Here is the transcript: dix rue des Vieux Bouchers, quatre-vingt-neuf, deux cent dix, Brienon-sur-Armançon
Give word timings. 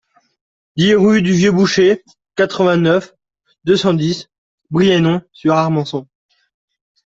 dix 0.77 0.95
rue 0.95 1.21
des 1.21 1.29
Vieux 1.31 1.51
Bouchers, 1.51 2.03
quatre-vingt-neuf, 2.35 3.13
deux 3.65 3.77
cent 3.77 3.93
dix, 3.93 4.31
Brienon-sur-Armançon 4.71 6.07